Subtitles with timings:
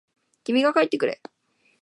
[0.45, 1.21] 君が帰ってくれ。